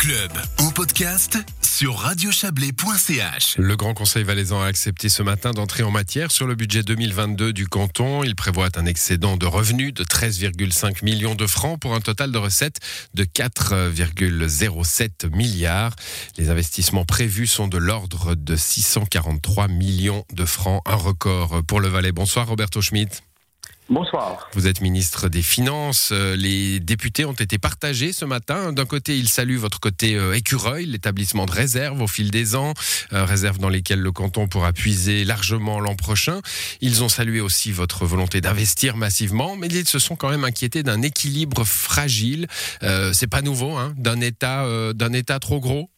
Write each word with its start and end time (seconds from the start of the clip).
club 0.00 0.32
en 0.56 0.70
podcast 0.70 1.36
sur 1.60 1.98
radiochablais.ch. 1.98 3.58
Le 3.58 3.76
Grand 3.76 3.92
Conseil 3.92 4.24
valaisan 4.24 4.62
a 4.62 4.64
accepté 4.64 5.10
ce 5.10 5.22
matin 5.22 5.50
d'entrer 5.50 5.82
en 5.82 5.90
matière 5.90 6.30
sur 6.30 6.46
le 6.46 6.54
budget 6.54 6.82
2022 6.82 7.52
du 7.52 7.68
canton. 7.68 8.24
Il 8.24 8.34
prévoit 8.34 8.70
un 8.76 8.86
excédent 8.86 9.36
de 9.36 9.44
revenus 9.44 9.92
de 9.92 10.02
13,5 10.02 11.04
millions 11.04 11.34
de 11.34 11.46
francs 11.46 11.78
pour 11.78 11.94
un 11.94 12.00
total 12.00 12.32
de 12.32 12.38
recettes 12.38 12.78
de 13.12 13.24
4,07 13.24 15.36
milliards. 15.36 15.94
Les 16.38 16.48
investissements 16.48 17.04
prévus 17.04 17.46
sont 17.46 17.68
de 17.68 17.76
l'ordre 17.76 18.34
de 18.34 18.56
643 18.56 19.68
millions 19.68 20.24
de 20.32 20.46
francs, 20.46 20.80
un 20.86 20.96
record 20.96 21.62
pour 21.64 21.80
le 21.80 21.88
Valais. 21.88 22.12
Bonsoir 22.12 22.48
Roberto 22.48 22.80
Schmidt. 22.80 23.20
Bonsoir. 23.90 24.48
Vous 24.52 24.68
êtes 24.68 24.82
ministre 24.82 25.28
des 25.28 25.42
Finances. 25.42 26.10
Euh, 26.12 26.36
les 26.36 26.78
députés 26.78 27.24
ont 27.24 27.32
été 27.32 27.58
partagés 27.58 28.12
ce 28.12 28.24
matin. 28.24 28.72
D'un 28.72 28.86
côté, 28.86 29.18
ils 29.18 29.28
saluent 29.28 29.56
votre 29.56 29.80
côté 29.80 30.14
euh, 30.14 30.32
écureuil, 30.32 30.86
l'établissement 30.86 31.44
de 31.44 31.50
réserves 31.50 32.00
au 32.00 32.06
fil 32.06 32.30
des 32.30 32.54
ans, 32.54 32.72
euh, 33.12 33.24
réserves 33.24 33.58
dans 33.58 33.68
lesquelles 33.68 33.98
le 33.98 34.12
canton 34.12 34.46
pourra 34.46 34.72
puiser 34.72 35.24
largement 35.24 35.80
l'an 35.80 35.96
prochain. 35.96 36.40
Ils 36.80 37.02
ont 37.02 37.08
salué 37.08 37.40
aussi 37.40 37.72
votre 37.72 38.06
volonté 38.06 38.40
d'investir 38.40 38.96
massivement, 38.96 39.56
mais 39.56 39.66
ils 39.66 39.88
se 39.88 39.98
sont 39.98 40.14
quand 40.14 40.30
même 40.30 40.44
inquiétés 40.44 40.84
d'un 40.84 41.02
équilibre 41.02 41.64
fragile. 41.64 42.46
C'est 42.80 43.26
pas 43.26 43.42
nouveau, 43.42 43.76
hein, 43.76 43.92
d'un 43.96 44.20
État, 44.20 44.66
d'un 44.94 45.12
État 45.12 45.40
trop 45.40 45.58
gros. 45.58 45.90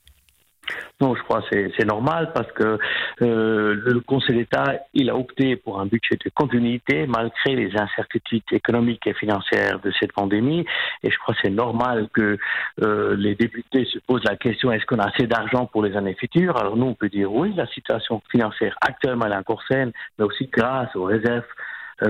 Non, 1.01 1.15
je 1.17 1.23
crois 1.23 1.43
que 1.43 1.71
c'est 1.77 1.85
normal 1.85 2.31
parce 2.33 2.51
que 2.53 2.79
euh, 3.23 3.75
le 3.85 4.01
Conseil 4.01 4.37
d'État, 4.37 4.81
il 4.95 5.11
a 5.11 5.17
opté 5.17 5.57
pour 5.57 5.81
un 5.81 5.87
budget 5.87 6.17
de 6.25 6.31
continuité 6.31 7.07
malgré 7.07 7.57
les 7.57 7.77
incertitudes 7.77 8.45
économiques 8.53 9.07
et 9.07 9.15
financières 9.15 9.81
de 9.81 9.91
cette 9.99 10.13
pandémie. 10.13 10.65
Et 11.03 11.11
je 11.11 11.19
crois 11.19 11.35
que 11.35 11.41
c'est 11.43 11.51
normal 11.51 12.09
que 12.13 12.39
euh, 12.83 13.17
les 13.17 13.35
députés 13.35 13.85
se 13.87 13.99
posent 14.07 14.25
la 14.25 14.37
question 14.37 14.71
est-ce 14.71 14.87
qu'on 14.87 14.99
a 14.99 15.09
assez 15.09 15.27
d'argent 15.27 15.67
pour 15.67 15.83
les 15.83 15.97
années 15.97 16.15
futures? 16.15 16.57
Alors 16.57 16.77
nous, 16.77 16.87
on 16.87 16.95
peut 16.95 17.09
dire 17.09 17.33
oui, 17.33 17.53
la 17.57 17.67
situation 17.67 18.23
financière 18.31 18.77
actuellement 18.81 19.27
est 19.27 19.35
encore 19.35 19.63
saine, 19.69 19.93
mais 20.19 20.25
aussi 20.25 20.49
grâce 20.53 20.95
aux 20.95 21.05
réserves 21.05 21.43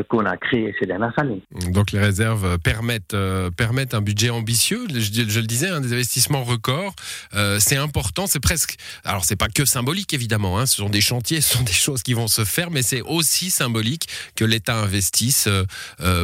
qu'on 0.09 0.25
a 0.25 0.37
créé 0.37 0.75
ces 0.79 0.87
dernières 0.87 1.13
années. 1.19 1.43
Donc 1.71 1.93
les 1.93 1.99
réserves 1.99 2.59
permettent, 2.59 3.15
euh, 3.15 3.51
permettent 3.51 3.95
un 3.95 4.01
budget 4.01 4.31
ambitieux, 4.31 4.87
je, 4.89 5.41
le 5.41 5.47
disais, 5.47 5.69
un 5.69 5.81
des 5.81 5.93
investissemements 5.93 6.45
records. 6.45 6.95
Euh, 7.35 7.59
c'est 7.61 7.77
important, 7.77 8.27
c'est 8.27 8.41
presque... 8.41 8.77
Alors 9.05 9.25
c'est 9.25 9.37
pas 9.37 9.49
que 9.49 9.65
symbolique 9.65 10.15
évidemment, 10.15 10.59
hein, 10.59 10.67
ce 10.67 10.77
sont 10.77 10.89
des 10.89 11.01
chantiers, 11.01 11.41
ce 11.41 11.59
sont 11.59 11.65
des 11.65 11.73
choses 11.73 12.03
qui 12.03 12.15
vont 12.15 12.29
se 12.29 12.45
faire, 12.45 12.71
mais 12.71 12.83
c'est 12.83 13.03
aussi 13.03 13.51
symbolique 13.51 14.09
que 14.35 14.45
l'État 14.45 14.77
investisse 14.77 15.49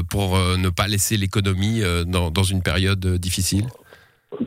pour 0.09 0.39
ne 0.39 0.69
pas 0.71 0.89
laisser 0.89 1.17
l'économie 1.17 1.83
dans, 2.07 2.31
dans 2.31 2.43
une 2.43 2.63
période 2.63 3.05
difficile. 3.17 3.67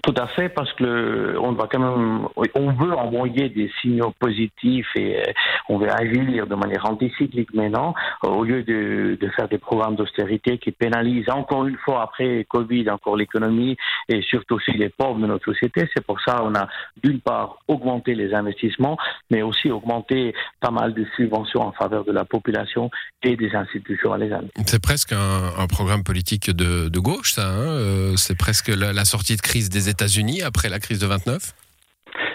Tout 0.03 0.13
à 0.15 0.27
fait, 0.27 0.49
parce 0.49 0.71
que 0.73 1.35
on 1.39 1.53
va 1.53 1.67
quand 1.67 1.79
même, 1.79 2.27
on 2.53 2.71
veut 2.71 2.93
envoyer 2.93 3.49
des 3.49 3.71
signaux 3.81 4.13
positifs 4.19 4.87
et 4.95 5.17
euh, 5.17 5.23
on 5.69 5.79
veut 5.79 5.91
agir 5.91 6.45
de 6.45 6.53
manière 6.53 6.85
anticyclique 6.85 7.51
maintenant, 7.55 7.95
au 8.21 8.43
lieu 8.43 8.61
de, 8.61 9.17
de 9.19 9.29
faire 9.29 9.49
des 9.49 9.57
programmes 9.57 9.95
d'austérité 9.95 10.59
qui 10.59 10.71
pénalisent 10.71 11.31
encore 11.31 11.65
une 11.65 11.77
fois 11.77 12.03
après 12.03 12.45
Covid 12.47 12.91
encore 12.91 13.17
l'économie 13.17 13.75
et 14.07 14.21
surtout 14.21 14.55
aussi 14.55 14.71
les 14.73 14.89
pauvres 14.89 15.19
de 15.19 15.25
notre 15.25 15.51
société. 15.51 15.89
C'est 15.95 16.05
pour 16.05 16.21
ça 16.21 16.35
qu'on 16.35 16.53
a 16.53 16.67
d'une 17.03 17.19
part 17.19 17.57
augmenté 17.67 18.13
les 18.13 18.35
investissements, 18.35 18.97
mais 19.31 19.41
aussi 19.41 19.71
augmenté 19.71 20.35
pas 20.59 20.69
mal 20.69 20.93
de 20.93 21.07
subventions 21.15 21.61
en 21.61 21.71
faveur 21.71 22.05
de 22.05 22.11
la 22.11 22.23
population 22.23 22.91
et 23.23 23.35
des 23.35 23.55
institutions 23.55 24.13
alaisannes. 24.13 24.49
C'est 24.67 24.81
presque 24.81 25.13
un, 25.13 25.65
programme 25.67 26.03
politique 26.03 26.51
de, 26.51 26.99
gauche, 26.99 27.33
ça. 27.33 27.47
Hein 27.47 27.67
euh, 27.67 28.13
C'est 28.17 28.37
presque 28.37 28.67
la 28.67 29.05
sortie 29.05 29.35
de 29.35 29.41
crise 29.41 29.70
des 29.71 29.89
États-Unis 29.89 30.41
après 30.43 30.69
la 30.69 30.79
crise 30.79 30.99
de 30.99 31.07
29 31.07 31.53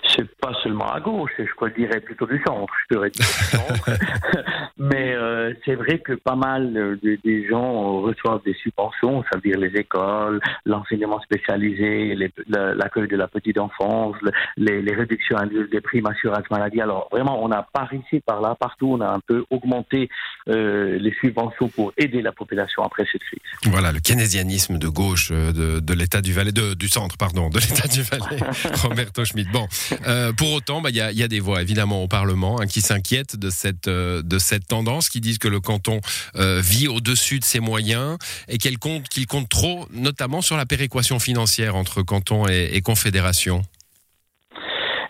c'est 0.09 0.36
pas 0.47 0.57
seulement 0.63 0.87
à 0.93 1.01
gauche, 1.01 1.33
je 1.39 1.55
crois, 1.57 1.71
dirais 1.71 2.01
plutôt 2.01 2.27
du 2.27 2.41
centre, 2.47 2.73
je 2.89 2.97
dirais 2.97 3.11
du 3.11 3.23
centre. 3.23 3.91
Mais 4.79 5.13
euh, 5.15 5.53
c'est 5.65 5.75
vrai 5.75 5.99
que 5.99 6.13
pas 6.13 6.37
mal 6.37 6.73
de, 6.73 7.19
des 7.25 7.49
gens 7.49 8.01
reçoivent 8.01 8.43
des 8.45 8.55
subventions, 8.55 9.25
c'est-à-dire 9.25 9.59
les 9.59 9.75
écoles, 9.77 10.41
l'enseignement 10.65 11.21
spécialisé, 11.21 12.15
l'accueil 12.47 13.09
de 13.09 13.17
la 13.17 13.27
petite 13.27 13.59
enfance, 13.59 14.15
les, 14.57 14.83
les 14.83 14.95
réductions 14.95 15.37
annuelles 15.37 15.69
des 15.71 15.81
primes 15.81 16.07
assurance 16.07 16.49
maladie. 16.51 16.81
Alors 16.81 17.09
vraiment, 17.11 17.43
on 17.43 17.51
a 17.51 17.63
par 17.63 17.93
ici, 17.93 18.21
par 18.21 18.41
là, 18.41 18.55
partout, 18.55 18.97
on 18.99 19.01
a 19.01 19.09
un 19.09 19.21
peu 19.21 19.45
augmenté 19.51 20.09
euh, 20.49 20.97
les 21.01 21.13
subventions 21.21 21.69
pour 21.69 21.93
aider 21.97 22.23
la 22.23 22.31
population 22.31 22.85
après 22.85 23.05
cette 23.11 23.23
crise. 23.23 23.41
Voilà, 23.65 23.91
le 23.91 23.99
keynésianisme 23.99 24.79
de 24.79 24.89
gauche 24.89 25.31
euh, 25.33 25.51
de, 25.51 25.81
de 25.81 25.95
l'État 25.95 26.21
du 26.21 26.33
Valais, 26.33 26.53
de, 26.53 26.75
du 26.75 26.89
centre, 26.89 27.17
pardon, 27.17 27.49
de 27.49 27.59
l'État 27.59 27.89
du 27.89 28.03
Valais, 28.03 28.41
Roberto 28.83 29.25
Schmidt. 29.25 29.51
Bon, 29.51 29.67
euh, 30.07 30.33
pour 30.37 30.53
autant, 30.53 30.81
bah, 30.81 30.91
il 30.91 30.97
y, 30.97 31.01
a, 31.01 31.29
des 31.29 31.41
voix 31.41 31.63
évidemment 31.63 32.03
au 32.03 32.09
Parlement 32.09 32.61
hein, 32.61 32.67
qui 32.67 32.81
s'inquiètent 32.81 33.37
de 33.37 33.51
cette, 33.51 33.89
euh, 33.89 34.23
de 34.23 34.39
cette 34.39 34.67
tendance, 34.67 35.09
qui 35.09 35.21
disent 35.21 35.39
que 35.39 35.49
le 35.49 35.61
canton 35.61 36.01
euh, 36.37 36.61
vit 36.61 36.89
au-dessus 36.89 37.41
de 37.41 37.45
ses 37.45 37.61
moyens 37.61 38.19
et 38.49 38.59
qu'il 38.59 38.79
compte 38.79 39.49
trop, 39.49 39.87
notamment 39.93 40.43
sur 40.43 40.57
la 40.57 40.67
péréquation 40.67 41.19
financière 41.19 41.77
entre 41.77 42.03
canton 42.03 42.47
et 42.49 42.81
confédération. 42.83 43.63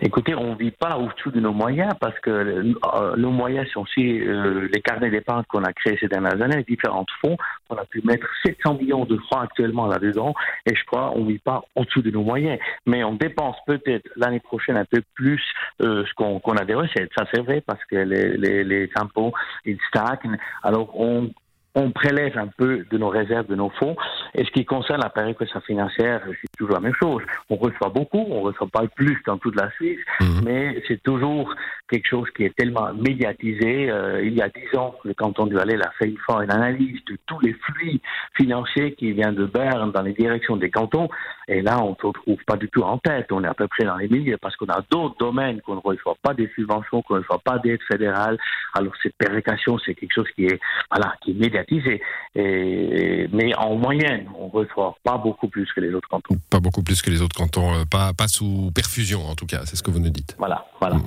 Écoutez, 0.01 0.35
on 0.35 0.53
ne 0.53 0.57
vit 0.57 0.73
pas 0.73 0.99
au-dessous 0.99 1.31
de 1.31 1.41
nos 1.41 1.53
moyens 1.53 1.93
parce 2.01 2.19
que 2.21 2.31
euh, 2.31 3.17
nos 3.17 3.31
moyens 3.31 3.67
sont 3.71 3.83
aussi 3.83 4.21
euh, 4.21 4.69
les 4.73 4.83
carnets 4.83 5.11
d'épargne 5.11 5.45
qu'on 5.49 5.65
a 5.65 5.73
créés 5.73 5.97
ces 5.99 6.09
dernières 6.09 6.41
années, 6.41 6.59
les 6.59 6.65
différents 6.65 7.07
fonds. 7.23 7.37
On 7.71 7.77
a 7.77 7.85
pu 7.87 8.03
mettre 8.05 8.27
700 8.45 8.75
millions 8.75 9.05
de 9.07 9.17
francs 9.17 9.45
actuellement 9.45 9.87
là-dedans 9.87 10.35
et 10.67 10.75
je 10.75 10.85
crois 10.85 11.13
qu'on 11.13 11.25
ne 11.25 11.29
vit 11.29 11.39
pas 11.39 11.63
au-dessous 11.75 12.03
de 12.03 12.11
nos 12.11 12.23
moyens. 12.23 12.59
Mais 12.85 13.05
on 13.05 13.15
dépense 13.15 13.57
peut-être 13.67 14.09
l'année 14.17 14.41
prochaine 14.41 14.77
un 14.77 14.85
peu 14.85 15.03
plus 15.15 15.43
euh, 15.83 16.05
ce 16.07 16.13
qu'on 16.15 16.57
a 16.57 16.65
des 16.65 16.75
recettes. 16.75 17.11
Ça, 17.17 17.25
c'est 17.33 17.41
vrai 17.41 17.63
parce 17.67 17.83
que 17.87 17.97
les, 17.97 18.37
les, 18.37 18.65
les 18.65 18.91
impôts, 18.97 19.33
ils 19.65 19.79
stagnent. 19.89 20.37
Alors, 20.63 20.99
on, 21.01 21.31
on 21.77 21.91
prélève 21.91 22.37
un 22.39 22.49
peu 22.49 22.87
de 22.91 22.99
nos 22.99 23.11
réserves, 23.11 23.47
de 23.47 23.55
nos 23.55 23.69
fonds. 23.69 23.97
Et 24.35 24.45
ce 24.45 24.51
qui 24.51 24.65
concerne 24.65 25.03
la 25.03 25.11
péréquation 25.11 25.61
financière, 25.61 26.23
c'est 26.27 26.57
toujours 26.57 26.75
la 26.75 26.81
même 26.81 26.95
chose. 26.95 27.23
On 27.51 27.57
reçoit 27.57 27.91
beaucoup, 27.91 28.25
on 28.31 28.41
ne 28.41 28.47
reçoit 28.47 28.67
pas 28.67 28.81
le 28.81 28.89
plus 28.89 29.19
dans 29.27 29.37
toute 29.37 29.61
la 29.61 29.71
Suisse, 29.73 30.01
mhm. 30.21 30.41
mais 30.45 30.83
c'est 30.89 31.03
toujours 31.03 31.55
quelque 31.89 32.09
chose 32.09 32.29
qui 32.35 32.45
est 32.45 32.57
tellement 32.57 32.95
médiatisé. 32.95 33.91
Euh, 33.91 34.25
il 34.25 34.35
y 34.35 34.41
a 34.41 34.49
dix 34.49 34.77
ans, 34.77 34.95
le 35.05 35.13
canton 35.13 35.47
du 35.47 35.55
Valais 35.55 35.77
a 35.77 35.91
fait 35.99 36.09
une 36.09 36.17
fois 36.17 36.43
une 36.43 36.51
analyse 36.51 37.05
de 37.05 37.19
tous 37.27 37.41
les 37.41 37.53
flux 37.53 38.01
financiers 38.35 38.95
qui 38.95 39.13
viennent 39.13 39.35
de 39.35 39.45
Berne 39.45 39.93
dans 39.93 40.03
les 40.03 40.15
directions 40.15 40.57
des 40.57 40.71
cantons. 40.71 41.09
Et 41.47 41.61
là, 41.61 41.79
on 41.83 41.91
ne 41.91 41.95
se 41.97 42.07
retrouve 42.07 42.43
pas 42.47 42.57
du 42.57 42.69
tout 42.71 42.83
en 42.83 42.97
tête. 42.99 43.31
On 43.31 43.45
est 43.45 43.49
à 43.49 43.55
peu 43.55 43.69
près 43.69 43.85
dans 43.85 43.97
les 43.97 44.09
milieux 44.09 44.39
parce 44.41 44.57
qu'on 44.57 44.67
a 44.67 44.83
d'autres 44.91 45.17
domaines 45.19 45.61
qu'on 45.61 45.77
ne 45.77 45.81
reçoit 45.81 46.17
pas 46.23 46.33
des 46.33 46.51
subventions, 46.55 47.03
qu'on 47.03 47.17
ne 47.17 47.21
reçoit 47.21 47.41
pas 47.45 47.59
d'aide 47.59 47.81
fédérale. 47.87 48.39
Alors 48.73 48.95
cette 49.03 49.15
péréquation, 49.17 49.79
c'est 49.79 49.95
quelque 49.95 50.15
chose 50.15 50.29
qui 50.35 50.47
est, 50.47 50.59
voilà, 50.91 51.15
qui 51.21 51.33
est 51.33 51.35
médiatisé 51.35 51.66
et, 51.69 53.29
mais 53.33 53.55
en 53.57 53.77
moyenne, 53.77 54.27
on 54.39 54.49
reçoit 54.49 54.97
pas 55.03 55.17
beaucoup 55.19 55.49
plus 55.49 55.71
que 55.75 55.81
les 55.81 55.93
autres 55.95 56.09
cantons. 56.09 56.37
Pas 56.51 56.61
beaucoup 56.61 56.83
plus 56.83 57.03
que 57.03 57.11
les 57.11 57.23
autres 57.23 57.37
cantons, 57.37 57.75
euh, 57.75 57.85
pas, 57.91 58.13
pas 58.13 58.29
sous 58.29 58.71
perfusion 58.75 59.27
en 59.27 59.35
tout 59.35 59.47
cas, 59.47 59.63
c'est 59.65 59.77
ce 59.77 59.83
que 59.83 59.91
vous 59.91 60.01
nous 60.01 60.11
dites. 60.11 60.35
Voilà, 60.39 60.67
voilà. 60.81 60.97
Mmh. 60.97 61.05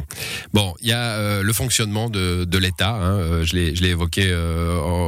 Bon, 0.54 0.74
il 0.82 0.90
y 0.90 0.94
a 0.94 1.18
euh, 1.18 1.44
le 1.44 1.54
fonctionnement 1.54 2.10
de, 2.10 2.46
de 2.46 2.58
l'État, 2.58 2.96
hein, 2.96 3.20
euh, 3.20 3.44
je 3.44 3.56
l'ai 3.56 3.90
évoqué 3.90 4.34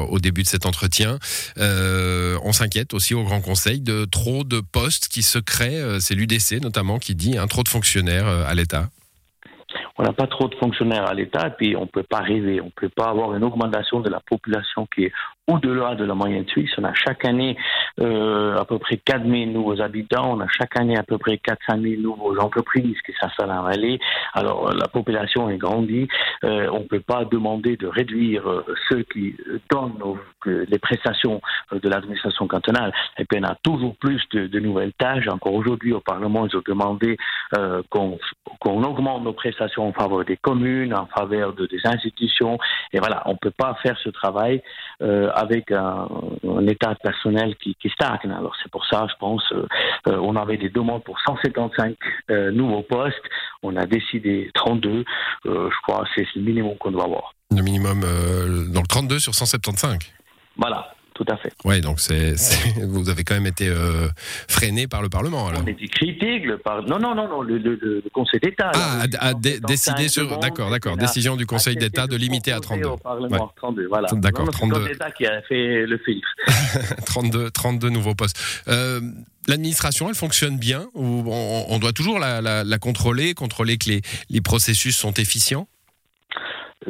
au 0.09 0.19
début 0.19 0.44
de 0.44 0.47
cet 0.47 0.66
entretien. 0.66 1.17
on 1.57 2.51
s'inquiète 2.51 2.94
aussi 2.94 3.13
au 3.13 3.23
Grand 3.23 3.41
Conseil 3.41 3.81
de 3.81 4.06
trop 4.06 4.44
de 4.44 4.59
postes 4.59 5.07
qui 5.07 5.23
se 5.23 5.39
créent, 5.39 6.00
c'est 6.00 6.16
l'UDC 6.16 6.62
notamment 6.62 7.00
qui 7.00 7.16
dit, 7.16 7.38
hein, 7.38 7.47
trop 7.47 7.63
de 7.63 7.69
fonctionnaires 7.69 8.28
à 8.28 8.53
l'État 8.53 8.88
on 9.97 10.03
n'a 10.03 10.13
pas 10.13 10.28
trop 10.28 10.47
de 10.47 10.56
fonctionnaires 10.56 11.07
à 11.07 11.13
l'État 11.13 11.47
et 11.47 11.51
puis 11.51 11.75
on 11.75 11.81
ne 11.81 11.85
peut 11.85 12.03
pas 12.03 12.19
rêver, 12.19 12.59
on 12.59 12.66
ne 12.66 12.72
peut 12.72 12.89
pas 12.89 13.09
avoir 13.09 13.35
une 13.35 13.44
augmentation 13.44 14.00
de 14.00 14.09
la 14.09 14.19
population 14.19 14.88
qui 14.88 15.06
est 15.06 15.12
au-delà 15.47 15.96
de 15.96 16.06
la 16.06 16.13
moyenne 16.13 16.47
suisse. 16.47 16.72
On 16.78 16.84
a 16.84 16.94
chaque 16.94 17.25
année 17.25 17.57
euh, 18.00 18.57
à 18.57 18.66
peu 18.66 18.78
près 18.79 18.97
4 18.97 19.25
000 19.25 19.52
nouveaux 19.52 19.81
habitants, 19.81 20.38
on 20.38 20.40
a 20.40 20.47
chaque 20.47 20.79
année 20.79 20.97
à 20.97 21.03
peu 21.03 21.18
près 21.18 21.38
400 21.38 21.81
000 21.81 22.02
nouveaux 22.02 22.38
entreprises 22.40 22.97
qui 23.06 23.13
s'installent 23.19 23.51
en 23.51 23.63
vallée. 23.63 24.00
Alors 24.33 24.74
la 24.74 24.88
population 24.88 25.50
est 25.50 25.57
grandie, 25.57 26.07
euh, 26.44 26.69
on 26.71 26.80
ne 26.80 26.86
peut 26.86 27.01
pas 27.01 27.25
demander 27.25 27.75
de 27.75 27.88
réduire 27.88 28.48
euh, 28.48 28.65
ceux 28.89 29.04
qui 29.04 29.36
donnent 29.69 30.00
les 30.45 30.80
prestations 30.80 31.42
de 31.71 31.89
l'administration 31.89 32.48
cantonale. 32.48 32.94
Et 33.18 33.25
puis 33.25 33.39
on 33.42 33.48
a 33.48 33.56
toujours 33.63 33.95
plus 33.98 34.21
de, 34.31 34.48
de 34.48 34.60
nouvelles 34.60 34.94
tâches. 34.94 35.27
Encore 35.27 35.54
aujourd'hui 35.54 35.94
au 35.94 36.00
Parlement, 36.00 36.48
ils 36.48 36.56
ont 36.56 36.63
demandé 36.65 37.18
qu'on 37.89 38.18
augmente 38.83 39.24
nos 39.24 39.33
prestations 39.33 39.88
en 39.88 39.94
faveur 39.94 40.25
des 40.25 40.38
communes, 40.38 40.94
en 40.95 41.06
faveur 41.07 41.54
de, 41.54 41.65
des 41.68 41.81
institutions. 41.86 42.57
Et 42.94 43.00
voilà, 43.00 43.21
on 43.25 43.33
ne 43.33 43.38
peut 43.38 43.51
pas 43.51 43.77
faire 43.83 43.98
ce 44.04 44.10
travail 44.10 44.63
avec 45.41 45.71
un, 45.71 46.07
état 46.67 46.95
personnel 47.01 47.55
qui, 47.57 47.75
qui 47.75 47.89
stagne. 47.89 48.31
Alors 48.31 48.55
c'est 48.61 48.71
pour 48.71 48.85
ça, 48.85 49.07
je 49.09 49.15
pense, 49.19 49.43
euh, 49.51 49.67
euh, 50.07 50.17
on 50.21 50.35
avait 50.35 50.57
des 50.57 50.69
demandes 50.69 51.03
pour 51.03 51.19
155 51.21 51.95
euh, 52.29 52.51
nouveaux 52.51 52.83
postes. 52.83 53.23
On 53.63 53.75
a 53.75 53.85
décidé 53.85 54.49
32. 54.53 55.03
je 55.45 55.81
crois 55.83 56.05
c'est 56.15 56.25
le 56.35 56.41
minimum 56.41 56.77
qu'on 56.77 56.91
doit 56.91 57.05
avoir. 57.05 57.33
Le 57.51 57.61
minimum 57.61 58.01
dans 58.01 58.81
le 58.81 58.88
32 58.88 59.19
sur 59.19 59.33
175 59.35 59.97
Voilà 59.97 59.99
tout 59.99 60.20
à 61.31 61.38
fait. 61.38 61.54
Oui, 61.63 61.81
donc 61.81 62.00
c'est, 62.00 62.36
vous 62.83 63.10
avez 63.10 63.24
quand 63.24 63.33
même 63.33 63.48
été 63.48 63.68
euh, 63.68 64.07
freiné 64.48 64.88
par 64.88 65.01
le 65.01 65.10
Parlement. 65.10 65.48
Alors. 65.48 65.62
On 65.63 65.68
était 65.68 65.88
critique, 65.88 66.45
le 66.45 66.57
par... 66.57 66.83
non, 66.83 67.00
non, 67.00 67.16
non, 67.16 67.28
non, 67.28 67.42
le, 67.42 67.57
le, 67.57 67.75
le 67.75 68.04
Conseil 68.13 68.39
d'État. 68.39 68.72
Ah, 68.74 69.04
a, 69.19 69.33
décidé 69.33 70.07
sur, 70.07 70.38
d'accord, 70.39 70.69
d'accord, 70.69 70.98
décision 70.98 71.36
du 71.36 71.45
Conseil 71.45 71.75
d'État 71.75 72.07
de 72.07 72.16
limiter 72.16 72.51
à 72.51 72.60
32. 72.60 72.88
Au 72.88 72.98
Parlement, 72.98 73.45
ouais. 73.45 73.51
32, 73.56 73.88
voilà. 73.88 74.07
D'accord, 74.13 74.50
32. 74.50 74.83
C'est 74.83 74.89
l'État 74.89 75.12
qui 75.12 75.25
a 75.25 75.42
fait 75.44 75.86
le 75.86 75.98
filtre. 75.98 76.28
32, 77.06 77.51
32 77.51 77.89
nouveaux 77.89 78.16
postes. 78.16 78.39
Euh, 78.68 79.01
L'administration, 79.48 80.07
elle 80.07 80.16
fonctionne 80.16 80.57
bien 80.57 80.86
ou 80.94 81.24
on, 81.25 81.66
on 81.69 81.80
doit 81.80 81.94
toujours 81.94 82.19
la, 82.19 82.42
la, 82.42 82.63
la, 82.63 82.77
contrôler, 82.77 83.34
contrôler 83.34 83.77
que 83.77 83.89
les, 83.89 84.01
les 84.30 84.42
processus 84.42 84.95
sont 84.95 85.13
efficients? 85.13 85.68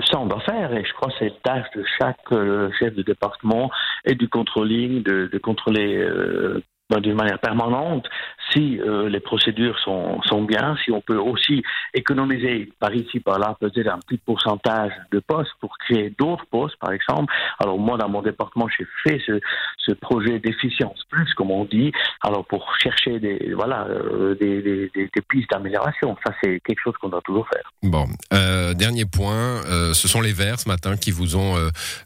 Ça, 0.09 0.19
on 0.19 0.25
doit 0.25 0.41
faire, 0.41 0.73
et 0.73 0.85
je 0.85 0.93
crois 0.93 1.09
que 1.09 1.15
c'est 1.19 1.29
la 1.29 1.35
tâche 1.43 1.67
de 1.75 1.83
chaque 1.99 2.31
euh, 2.31 2.69
chef 2.79 2.95
de 2.95 3.03
département 3.03 3.69
et 4.05 4.15
du 4.15 4.27
controlling 4.27 5.03
de, 5.03 5.27
de 5.31 5.37
contrôler 5.37 5.97
euh, 5.97 6.61
d'une 6.99 7.15
manière 7.15 7.39
permanente 7.39 8.07
si 8.51 8.79
euh, 8.79 9.09
les 9.09 9.19
procédures 9.19 9.77
sont, 9.79 10.21
sont 10.23 10.43
bien, 10.43 10.75
si 10.83 10.91
on 10.91 11.01
peut 11.01 11.17
aussi 11.17 11.63
économiser 11.93 12.69
par 12.79 12.93
ici, 12.93 13.19
par 13.19 13.39
là, 13.39 13.55
peut-être 13.59 13.87
un 13.87 13.99
petit 13.99 14.17
pourcentage 14.17 14.91
de 15.11 15.19
postes 15.19 15.51
pour 15.59 15.77
créer 15.77 16.13
d'autres 16.17 16.45
postes, 16.51 16.75
par 16.77 16.91
exemple. 16.91 17.33
Alors 17.59 17.77
moi, 17.79 17.97
dans 17.97 18.09
mon 18.09 18.21
département, 18.21 18.67
j'ai 18.77 18.85
fait 19.03 19.21
ce, 19.25 19.39
ce 19.77 19.93
projet 19.93 20.39
d'efficience 20.39 20.99
plus, 21.09 21.33
comme 21.35 21.51
on 21.51 21.65
dit, 21.65 21.91
alors 22.21 22.45
pour 22.45 22.73
chercher 22.81 23.19
des, 23.19 23.53
voilà, 23.55 23.87
euh, 23.87 24.35
des, 24.35 24.61
des, 24.61 24.91
des, 24.95 25.21
pistes 25.29 25.49
d'amélioration. 25.51 26.17
Ça, 26.25 26.33
c'est 26.43 26.59
quelque 26.65 26.81
chose 26.83 26.93
qu'on 26.99 27.09
doit 27.09 27.21
toujours 27.21 27.47
faire. 27.47 27.71
Bon, 27.83 28.05
euh, 28.33 28.73
dernier 28.73 29.05
point, 29.05 29.61
ce 29.93 30.07
sont 30.07 30.21
les 30.21 30.33
Verts 30.33 30.59
ce 30.59 30.67
matin 30.67 30.97
qui 30.97 31.11
vous 31.11 31.35
ont 31.35 31.55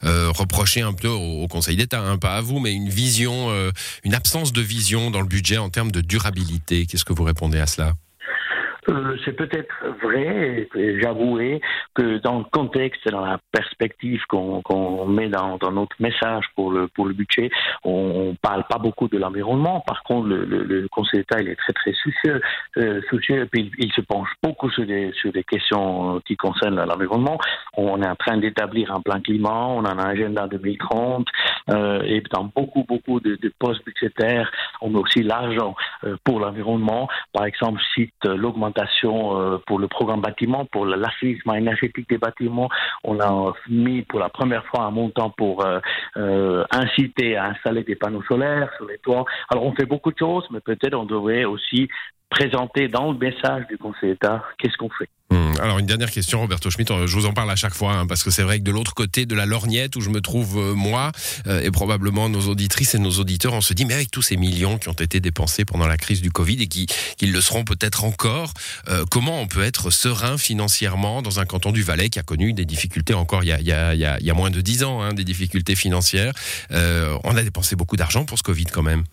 reproché 0.04 0.82
un 0.82 0.94
peu 0.94 1.08
au, 1.08 1.44
au 1.44 1.48
Conseil 1.48 1.76
d'État, 1.76 2.02
hein, 2.02 2.18
pas 2.18 2.36
à 2.36 2.42
vous, 2.42 2.60
mais 2.60 2.74
une 2.74 2.90
vision, 2.90 3.50
une 4.04 4.14
absence 4.14 4.54
de 4.54 4.62
vision 4.62 4.75
dans 5.12 5.22
le 5.22 5.28
budget 5.28 5.58
en 5.58 5.70
termes 5.70 5.92
de 5.92 6.02
durabilité? 6.02 6.86
Qu'est-ce 6.86 7.06
que 7.06 7.14
vous 7.14 7.24
répondez 7.24 7.60
à 7.60 7.68
cela? 7.68 7.94
Euh, 8.90 9.18
c'est 9.26 9.34
peut-être 9.34 9.74
vrai, 10.04 10.68
j'avouais 11.02 11.60
que 11.96 12.18
dans 12.20 12.40
le 12.40 12.44
contexte, 12.44 13.10
dans 13.10 13.26
la 13.26 13.40
perspective 13.52 14.22
qu'on 14.28 14.62
qu 14.62 15.10
met 15.12 15.30
dans, 15.30 15.58
dans, 15.58 15.72
notre 15.72 15.96
message 16.00 16.46
pour 16.56 16.72
le, 16.72 16.88
pour 16.88 17.06
le 17.06 17.14
budget, 17.14 17.50
on, 17.84 18.32
ne 18.32 18.36
parle 18.42 18.64
pas 18.70 18.78
beaucoup 18.78 19.08
de 19.08 19.18
l'environnement. 19.18 19.82
Par 19.88 20.04
contre, 20.04 20.28
le, 20.28 20.46
le, 20.46 20.64
le, 20.64 20.88
Conseil 20.90 21.22
d'État, 21.22 21.42
il 21.42 21.50
est 21.50 21.56
très 21.56 21.74
très 21.74 21.94
soucieux, 21.94 22.42
euh, 22.78 23.02
soucieux 23.10 23.42
et 23.42 23.46
puis 23.46 23.72
il, 23.80 23.92
se 23.92 24.02
penche 24.02 24.30
beaucoup 24.44 24.70
sur 24.70 24.86
des, 24.86 25.12
sur 25.14 25.32
des 25.32 25.44
questions 25.44 26.22
qui 26.26 26.36
concernent 26.38 26.84
l'environnement. 26.84 27.40
On 27.78 28.02
est 28.02 28.08
en 28.08 28.16
train 28.16 28.38
d'établir 28.38 28.92
un 28.94 29.02
plan 29.02 29.20
climat, 29.20 29.68
on 29.68 29.84
a 29.84 29.92
un 29.92 30.10
agenda 30.10 30.48
2030 30.48 31.28
euh, 31.70 32.02
et 32.04 32.22
dans 32.32 32.44
beaucoup 32.44 32.84
beaucoup 32.88 33.20
de, 33.20 33.36
de 33.36 33.52
postes 33.58 33.84
budgétaires, 33.86 34.52
on 34.82 34.90
met 34.90 35.00
aussi 35.00 35.24
l'argent 35.24 35.76
euh, 36.04 36.18
pour 36.24 36.40
l'environnement. 36.40 37.08
Par 37.34 37.46
exemple, 37.46 37.82
cite 37.96 38.14
l'augmentation 38.26 38.75
euh, 38.78 39.58
pour 39.66 39.80
le 39.80 39.88
programme 39.88 40.22
bâtiment, 40.22 40.66
pour 40.66 40.86
l'assainissement 40.86 41.56
énergétique 41.56 42.10
des 42.10 42.18
bâtiments. 42.18 42.70
On 43.04 43.20
a 43.20 43.54
mis 43.70 44.02
pour 44.04 44.20
la 44.20 44.30
première 44.30 44.66
fois 44.66 44.84
un 44.84 44.92
montant 44.92 45.30
pour 45.30 45.66
euh, 45.66 45.80
euh, 46.18 46.64
inciter 46.72 47.38
à 47.38 47.46
installer 47.46 47.84
des 47.84 47.96
panneaux 47.96 48.24
solaires 48.24 48.70
sur 48.78 48.86
les 48.86 48.98
toits. 49.00 49.26
Alors 49.50 49.66
on 49.66 49.74
fait 49.74 49.86
beaucoup 49.86 50.12
de 50.12 50.18
choses, 50.18 50.46
mais 50.52 50.60
peut-être 50.60 50.96
on 50.96 51.06
devrait 51.06 51.46
aussi 51.46 51.88
présenter 52.36 52.90
dans 52.90 53.14
le 53.14 53.18
message 53.18 53.66
du 53.70 53.78
Conseil 53.78 54.12
d'État 54.12 54.44
qu'est-ce 54.58 54.76
qu'on 54.78 54.90
fait? 54.90 55.10
Hum, 55.32 55.54
alors 55.60 55.80
une 55.80 55.86
dernière 55.86 56.12
question, 56.12 56.42
Roberto 56.42 56.70
Schmitt, 56.70 56.92
je 57.08 57.16
vous 57.16 57.26
en 57.26 57.34
parle 57.34 57.50
à 57.50 57.56
chaque 57.56 57.74
fois, 57.74 57.94
hein, 57.94 58.06
parce 58.06 58.24
que 58.24 58.30
c'est 58.30 58.44
vrai 58.44 58.60
que 58.60 58.64
de 58.64 58.72
l'autre 58.72 58.94
côté 58.94 59.26
de 59.26 59.34
la 59.34 59.46
lorgnette 59.46 59.96
où 59.96 60.02
je 60.02 60.10
me 60.10 60.22
trouve 60.22 60.58
euh, 60.60 60.76
moi, 60.76 61.12
euh, 61.48 61.62
et 61.62 61.72
probablement 61.72 62.30
nos 62.30 62.42
auditrices 62.42 62.94
et 62.94 63.00
nos 63.00 63.12
auditeurs, 63.12 63.54
on 63.54 63.62
se 63.62 63.74
dit, 63.74 63.86
mais 63.86 63.96
avec 63.96 64.12
tous 64.12 64.22
ces 64.22 64.38
millions 64.38 64.78
qui 64.78 64.90
ont 64.90 64.94
été 64.94 65.20
dépensés 65.20 65.66
pendant 65.66 65.88
la 65.88 65.98
crise 65.98 66.22
du 66.22 66.30
Covid 66.30 66.62
et 66.62 66.68
qui, 66.68 66.86
qui 67.18 67.26
le 67.26 67.42
seront 67.42 67.64
peut-être 67.64 68.04
encore, 68.04 68.52
euh, 68.90 69.06
comment 69.10 69.42
on 69.42 69.48
peut 69.48 69.64
être 69.64 69.90
serein 69.90 70.38
financièrement 70.38 71.22
dans 71.22 71.40
un 71.40 71.46
canton 71.46 71.72
du 71.72 71.82
Valais 71.82 72.10
qui 72.10 72.20
a 72.20 72.24
connu 72.24 72.54
des 72.54 72.66
difficultés 72.66 73.14
encore 73.14 73.44
il 73.44 73.50
y 73.50 73.72
a, 73.72 74.34
moins 74.36 74.52
de 74.52 74.62
dix 74.62 74.84
ans, 74.84 75.02
hein, 75.02 75.14
des 75.14 75.24
difficultés 75.24 75.76
financières? 75.76 76.34
Euh, 76.72 77.18
On 77.24 77.36
a 77.36 77.44
dépensé 77.44 77.76
beaucoup 77.76 77.96
d'argent 77.96 78.26
pour 78.26 78.38
ce 78.38 78.44
Covid 78.44 78.66
quand 78.66 78.84
même. 78.84 79.06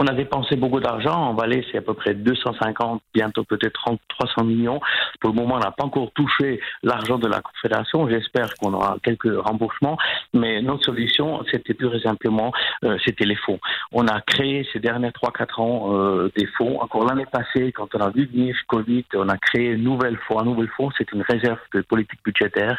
On 0.00 0.06
a 0.06 0.14
dépensé 0.14 0.54
beaucoup 0.54 0.78
d'argent. 0.78 1.12
En 1.12 1.34
Valais, 1.34 1.64
c'est 1.72 1.78
à 1.78 1.82
peu 1.82 1.92
près 1.92 2.14
250, 2.14 3.02
bientôt 3.12 3.42
peut-être 3.42 3.72
30, 3.72 3.98
300 4.08 4.44
millions. 4.44 4.80
Pour 5.20 5.30
le 5.30 5.34
moment, 5.34 5.56
on 5.56 5.58
n'a 5.58 5.72
pas 5.72 5.82
encore 5.82 6.12
touché 6.12 6.60
l'argent 6.84 7.18
de 7.18 7.26
la 7.26 7.40
Confédération. 7.40 8.08
J'espère 8.08 8.54
qu'on 8.54 8.74
aura 8.74 8.98
quelques 9.02 9.36
remboursements. 9.36 9.98
Mais 10.34 10.62
notre 10.62 10.84
solution, 10.84 11.44
c'était 11.50 11.74
plus 11.74 12.00
simplement, 12.00 12.52
euh, 12.84 12.96
c'était 13.04 13.24
les 13.24 13.34
fonds. 13.34 13.58
On 13.90 14.06
a 14.06 14.20
créé 14.20 14.64
ces 14.72 14.78
derniers 14.78 15.10
3-4 15.10 15.60
ans 15.60 15.92
euh, 15.92 16.30
des 16.36 16.46
fonds. 16.46 16.80
Encore 16.80 17.04
l'année 17.04 17.26
passée, 17.26 17.72
quand 17.72 17.92
on 17.96 17.98
a 17.98 18.10
vu 18.10 18.26
venir 18.26 18.54
Covid, 18.68 19.04
on 19.16 19.28
a 19.28 19.36
créé 19.36 19.72
une 19.72 19.82
nouvelle 19.82 20.16
fonds. 20.28 20.38
Un 20.38 20.44
nouvel 20.44 20.68
fonds, 20.76 20.90
c'est 20.96 21.10
une 21.10 21.22
réserve 21.22 21.58
de 21.74 21.80
politique 21.80 22.20
budgétaire 22.24 22.78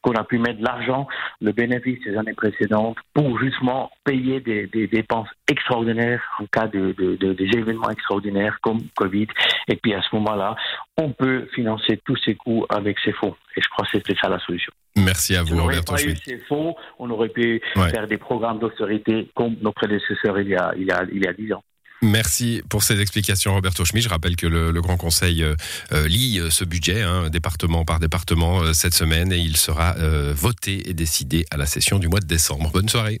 qu'on 0.00 0.12
a 0.12 0.24
pu 0.24 0.38
mettre 0.38 0.62
l'argent, 0.62 1.08
le 1.42 1.52
bénéfice 1.52 2.02
des 2.04 2.16
années 2.16 2.32
précédentes 2.32 2.96
pour 3.12 3.38
justement 3.38 3.90
payer 4.04 4.40
des, 4.40 4.66
des 4.66 4.86
dépenses 4.86 5.28
extraordinaires 5.48 6.22
en 6.40 6.46
cas 6.46 6.66
de, 6.66 6.94
de, 6.98 7.16
de, 7.16 7.32
des 7.32 7.58
événements 7.58 7.90
extraordinaires 7.90 8.58
comme 8.62 8.80
Covid. 8.96 9.28
Et 9.68 9.76
puis 9.76 9.94
à 9.94 10.02
ce 10.02 10.14
moment-là, 10.16 10.54
on 10.96 11.10
peut 11.10 11.48
financer 11.54 12.00
tous 12.04 12.16
ces 12.24 12.34
coûts 12.34 12.66
avec 12.68 12.98
ces 13.04 13.12
fonds. 13.12 13.34
Et 13.56 13.62
je 13.62 13.68
crois 13.68 13.86
que 13.86 13.98
c'était 13.98 14.14
ça 14.20 14.28
la 14.28 14.38
solution. 14.40 14.72
Merci 14.96 15.34
à 15.34 15.42
vous, 15.42 15.60
Roberto 15.60 15.96
Schmitt. 15.96 16.20
ces 16.24 16.38
fonds, 16.38 16.76
on 16.98 17.10
aurait 17.10 17.28
pu 17.28 17.60
ouais. 17.76 17.90
faire 17.90 18.06
des 18.06 18.18
programmes 18.18 18.60
d'austérité 18.60 19.28
comme 19.34 19.56
nos 19.60 19.72
prédécesseurs 19.72 20.38
il 20.40 20.48
y 20.48 20.56
a, 20.56 20.72
il 20.76 20.84
y 20.84 20.92
a, 20.92 21.04
il 21.12 21.24
y 21.24 21.26
a 21.26 21.32
10 21.32 21.54
ans. 21.54 21.64
Merci 22.02 22.62
pour 22.68 22.82
ces 22.82 23.00
explications, 23.00 23.54
Roberto 23.54 23.84
Schmitt. 23.84 24.04
Je 24.04 24.08
rappelle 24.10 24.36
que 24.36 24.46
le, 24.46 24.70
le 24.72 24.82
Grand 24.82 24.98
Conseil 24.98 25.42
euh, 25.42 25.54
lit 26.06 26.40
ce 26.50 26.64
budget, 26.64 27.00
hein, 27.00 27.30
département 27.30 27.84
par 27.84 27.98
département, 27.98 28.60
euh, 28.60 28.72
cette 28.74 28.94
semaine, 28.94 29.32
et 29.32 29.38
il 29.38 29.56
sera 29.56 29.96
euh, 29.96 30.34
voté 30.36 30.88
et 30.88 30.92
décidé 30.92 31.46
à 31.50 31.56
la 31.56 31.66
session 31.66 31.98
du 31.98 32.08
mois 32.08 32.20
de 32.20 32.26
décembre. 32.26 32.70
Bonne 32.72 32.88
soirée. 32.90 33.20